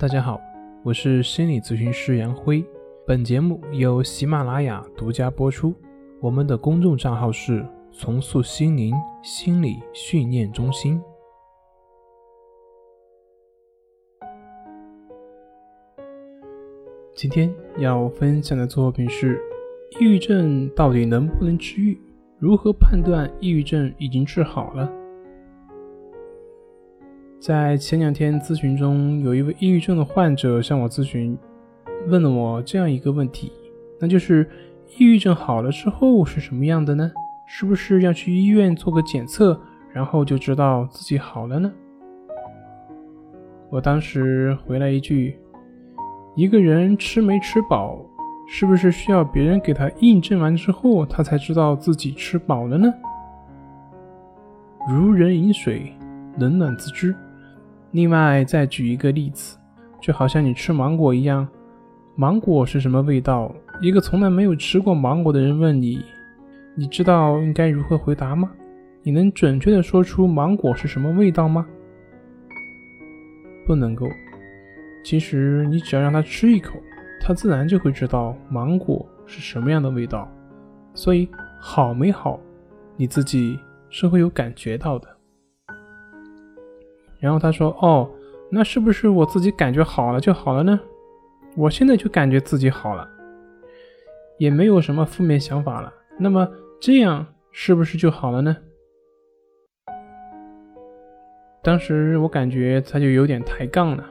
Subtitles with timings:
[0.00, 0.40] 大家好，
[0.82, 2.64] 我是心理咨询师杨辉。
[3.06, 5.74] 本节目由喜马拉雅独家播出。
[6.22, 10.98] 我们的公众账号是“重塑心灵心理训练中心”。
[17.14, 19.38] 今天要分享的作品是：
[20.00, 22.00] 抑郁症到底能不能治愈？
[22.38, 24.90] 如何判断抑郁症已经治好了？
[27.40, 31.38] 在前两天咨询中，有一位抑郁症的患者向我咨询，
[32.08, 33.50] 问了我这样一个问题，
[33.98, 34.46] 那就是
[34.98, 37.10] 抑郁症好了之后是什么样的呢？
[37.46, 39.58] 是不是要去医院做个检测，
[39.90, 41.72] 然后就知道自己好了呢？
[43.70, 45.38] 我当时回了一句：
[46.36, 48.04] 一个人吃没吃饱，
[48.46, 52.92] 是不是需要别人给他印证完之后，他才知道自己吃饱了呢？
[54.90, 55.90] 如人饮水，
[56.36, 57.16] 冷暖自知。
[57.92, 59.58] 另外再举一个例子，
[60.00, 61.46] 就好像你吃芒果一样，
[62.14, 63.52] 芒果是什么味道？
[63.80, 66.04] 一个从来没有吃过芒果的人问你，
[66.74, 68.50] 你知道应该如何回答吗？
[69.02, 71.66] 你能准确的说出芒果是什么味道吗？
[73.66, 74.06] 不能够。
[75.02, 76.78] 其实你只要让他吃一口，
[77.22, 80.30] 他自然就会知道芒果是什么样的味道。
[80.92, 81.28] 所以
[81.58, 82.38] 好没好，
[82.96, 85.08] 你自己是会有感觉到的。
[87.20, 88.10] 然后他说：“哦，
[88.50, 90.80] 那是不是我自己感觉好了就好了呢？
[91.56, 93.06] 我现在就感觉自己好了，
[94.38, 95.92] 也没有什么负面想法了。
[96.18, 96.48] 那么
[96.80, 98.56] 这样是不是就好了呢？”
[101.62, 104.02] 当时我感觉他就有点抬杠了，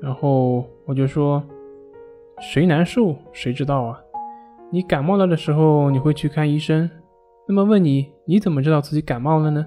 [0.00, 1.44] 然后我就说
[2.40, 4.00] ：“谁难受谁知道啊？
[4.70, 6.90] 你感冒了的时候你会去看医生，
[7.46, 9.66] 那么问你你怎么知道自己感冒了呢？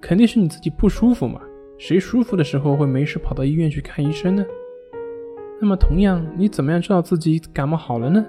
[0.00, 1.42] 肯定是你自己不舒服嘛。”
[1.80, 4.44] 谁舒服的时候会没事跑到医院去看医生呢？
[5.58, 8.22] 那么同样，你怎么样知道自己感冒好了呢？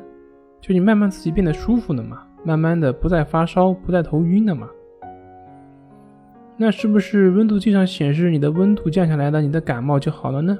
[0.62, 4.70] 就你慢慢自己变得舒服了嘛，慢慢的不再发烧，不再头晕了嘛。
[6.56, 10.58] 那是不是温度计上显示你的温度降下来了，你的感冒就好了呢？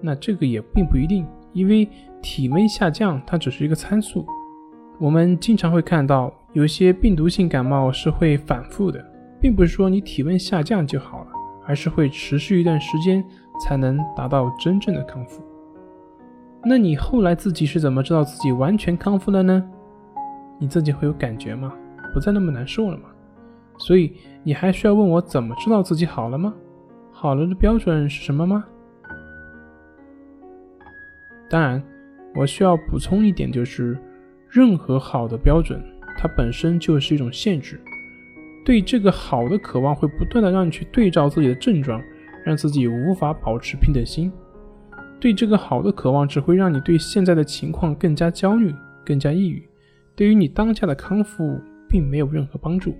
[0.00, 1.88] 那这个也并不一定，因为
[2.20, 4.26] 体温下降它只是一个参数。
[4.98, 9.00] 我们经常会看到有些病毒性感冒是会反复的，
[9.40, 11.30] 并不是说你体温下降就好了。
[11.68, 13.22] 而是会持续一段时间
[13.64, 15.42] 才能达到真正的康复。
[16.64, 19.62] 那你后来自己是怎么知道自己完全康复了呢？
[20.58, 21.72] 你自己会有感觉吗？
[22.12, 23.10] 不再那么难受了吗？
[23.76, 24.12] 所以
[24.42, 26.52] 你还需要问我怎么知道自己好了吗？
[27.12, 28.64] 好了的标准是什么吗？
[31.50, 31.82] 当然，
[32.34, 33.96] 我需要补充一点，就是
[34.48, 35.80] 任何好的标准，
[36.16, 37.80] 它本身就是一种限制。
[38.68, 42.02] 对这个好的渴望会不断的让你去对照自己的症状，
[42.44, 44.30] 让自己无法保持平等心。
[45.18, 48.70] 对这个好的渴望只会让你对现在的情况更加焦虑、
[49.06, 49.66] 更加抑郁，
[50.14, 51.58] 对于你当下的康复
[51.88, 52.94] 并没有任何帮助。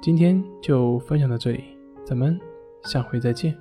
[0.00, 1.64] 今天就分享到这里，
[2.04, 2.38] 咱们
[2.84, 3.52] 下回再见。